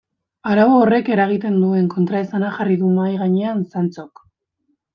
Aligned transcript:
Arau 0.51 0.63
horrek 0.77 1.11
eragiten 1.15 1.59
duen 1.65 1.91
kontraesana 1.93 2.51
jarri 2.57 2.81
du 2.85 2.89
mahai 2.97 3.13
gainean 3.23 3.63
Santxok. 3.75 4.27